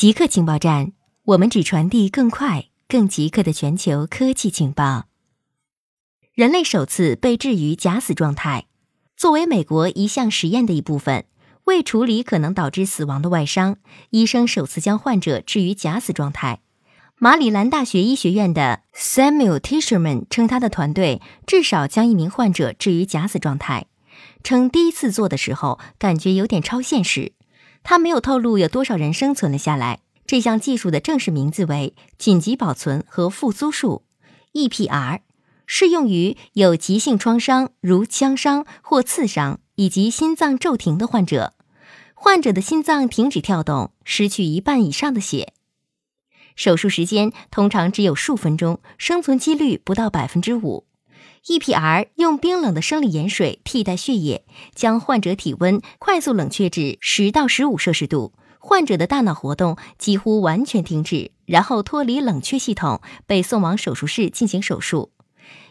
[0.00, 0.92] 极客情报站，
[1.24, 5.04] 我们只传递更快、更极客的全球科技情报。
[6.32, 8.64] 人类首次被置于假死状态，
[9.14, 11.26] 作为美国一项实验的一部分，
[11.64, 13.76] 为处理可能导致死亡的外伤，
[14.08, 16.62] 医生首次将患者置于假死状态。
[17.18, 23.88] 马里兰大学医学院的 Samuel Tisherman 称，他的团队至少将一名患者置于假死状态，
[24.42, 27.34] 称第一次做的时候感觉有点超现实。
[27.82, 30.00] 他没有透露有多少人生存了下来。
[30.26, 34.04] 这项技术的正式名字为紧急保存和复苏术
[34.52, 35.20] （EPR），
[35.66, 41.54] 适用于有急性创伤如枪伤或刺伤以及心脏骤停的患者。
[42.14, 45.52] 患者的心脏停止跳动，失去一半以上的血。
[46.54, 50.86] 手术时间通常只有数分钟，生存几率不到百分之五。
[51.46, 54.44] EPR 用冰冷的生理盐水替代血液，
[54.74, 65.12] 将患者体温快速冷却至十到十五摄氏度，患者的大脑活动几乎完全停止，然后脱离冷却系统，被送往手术室进行手术。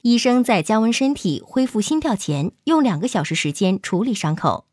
[0.02, 4.66] 医生在加温身体、恢复心跳前，用两个小时时间处理伤口。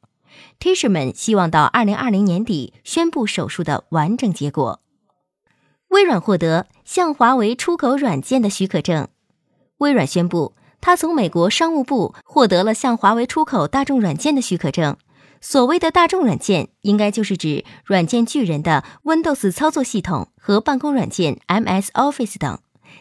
[0.59, 4.81] Tisherman 希望到二零二零年底宣布手术的完整结果。
[5.89, 9.09] 微软获得向华为出口软件的许可证。
[9.77, 10.55] 微软宣布。
[10.81, 14.97] 他从美国商务部获得了向华为出口大众软件的许可证。
[15.41, 22.59] 所谓的大众软件，应该就是指软件巨人的 Windows 操作系统和办公软件 MS Office 等。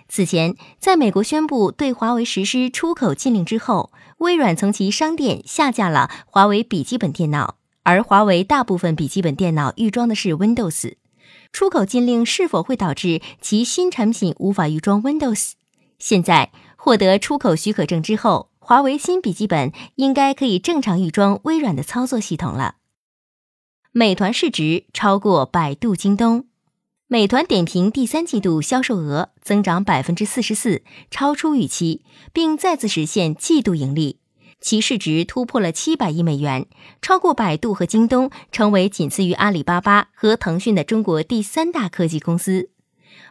[0.09, 10.95] 此前，在美国宣布对华为实施出口禁令之后，微软从其商店下架了华为笔记本电脑，而华为大部分笔记本电脑预装的是 Windows。
[11.53, 15.53] 出口禁令是否会导致其新产品无法预装 Windows？
[15.97, 16.51] 现在。
[16.85, 22.75] 获得出口许可证之后，华为新笔记本应该可以正常预装微软的操作系统了。
[23.91, 26.45] 美团市值超过百度、京东。
[27.07, 34.19] 美团点评第三季度销售额增长百分之四十四，超出预期，并再次实现季度盈利。
[34.61, 36.67] 其市值突破了七百亿美元，
[37.01, 42.69] 超过百度和京东，成为仅次于阿里巴巴和腾讯的中国第三大科技公司。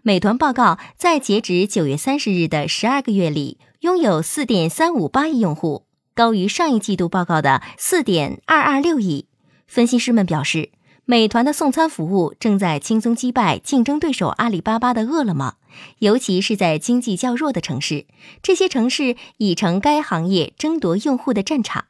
[0.03, 9.27] 美团报告，在截止九月三十日的十二个月里，拥有四点三五八亿用户，高于上一季度报告的四点二二六亿。
[9.67, 10.71] 分析师们表示，
[11.07, 15.55] 美团的送餐服务正在轻松击败竞争对手阿里巴巴的饿了么，
[15.99, 18.07] 尤其是在经济较弱的城市，
[18.43, 21.87] 这些城市已成该行业争夺用户的战场。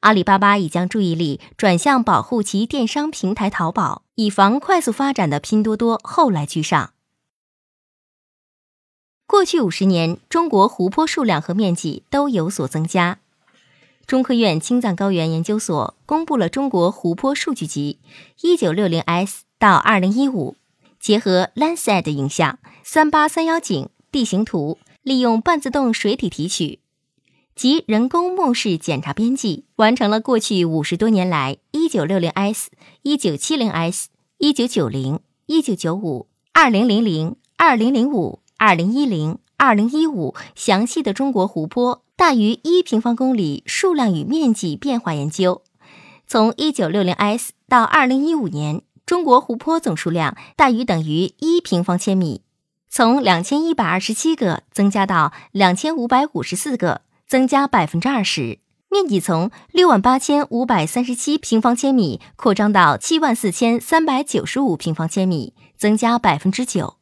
[0.00, 6.90] 阿里巴巴已将注意力转向保护其电商平台淘宝，以防快速发展的拼多多后来居上。
[9.26, 13.18] 过去五十年，中国湖泊数量和面积都有所增加。
[14.06, 17.98] 中科院青藏高原研究所公布了中国湖泊数据集
[18.42, 20.54] （一九六零 S 到二零一五），
[21.00, 26.78] 结合 Landsat 影像、三八三幺景地形图，利用半自动水体提取
[27.56, 32.70] 及人工目视检查编辑，完成了过去五十多年来一九六零 S、
[33.02, 34.08] 一九七零 S、
[34.38, 38.38] 一九九零、一九九五、二零零零、二零零五。
[38.66, 45.62] 二零一零、二零一五详细的中国湖泊大于一平方公里数量与面积变化研究。
[46.26, 52.42] 从一九六零 S 到二零一五年，中国湖泊总数量大于等于一平方千米，
[52.88, 58.58] 从两千一百二十七个增加到两千五百五十四个，增加百分之二十；
[58.90, 66.96] 面积从六万八千五百三十七平方千米扩张到七万四千三百九十五平方千米，增加百分之九。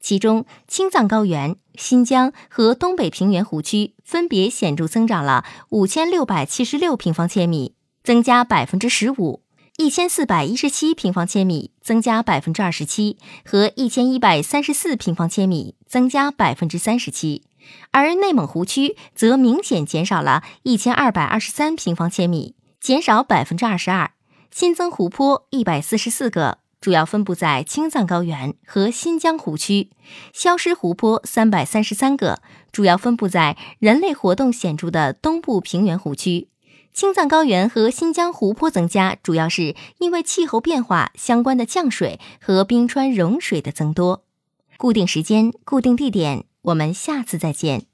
[0.00, 9.42] 其中，青藏高原、新疆和东北平原湖区分别显著增长了五千六百七十六平方千米，增加百分之十五；
[9.76, 17.44] 一千四百一十七平方千米，增加百分之二十七；和一千一百三十四平方千米，增加百分之三十七。
[17.90, 24.12] 而内蒙湖区则明显减少了一千二百二十三平方千米，减少百分之二十二，
[24.50, 26.58] 新增湖泊一百四十四个。
[26.80, 29.90] 主要分布在青藏高原和新疆湖区，
[30.32, 32.40] 消失湖泊三百三十三个，
[32.72, 36.48] 主要分布在人类活动显著的东部平原湖区。
[36.94, 44.24] 青藏高原和新疆湖泊增加，主要是因为气候变化相关的降水和冰川融水的增多。
[44.78, 47.89] 固定时间，固定地点，我们下次再见。